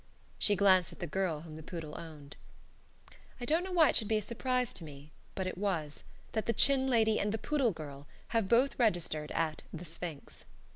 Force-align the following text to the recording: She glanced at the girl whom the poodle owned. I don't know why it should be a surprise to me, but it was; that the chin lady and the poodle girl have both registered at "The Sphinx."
She 0.39 0.55
glanced 0.55 0.91
at 0.91 0.97
the 0.97 1.05
girl 1.05 1.41
whom 1.41 1.57
the 1.57 1.61
poodle 1.61 1.95
owned. 1.95 2.35
I 3.39 3.45
don't 3.45 3.63
know 3.63 3.71
why 3.71 3.89
it 3.89 3.95
should 3.95 4.07
be 4.07 4.17
a 4.17 4.21
surprise 4.23 4.73
to 4.73 4.83
me, 4.83 5.11
but 5.35 5.45
it 5.45 5.59
was; 5.59 6.03
that 6.31 6.47
the 6.47 6.53
chin 6.53 6.89
lady 6.89 7.19
and 7.19 7.31
the 7.31 7.37
poodle 7.37 7.69
girl 7.71 8.07
have 8.29 8.49
both 8.49 8.79
registered 8.79 9.29
at 9.33 9.61
"The 9.71 9.85
Sphinx." 9.85 10.43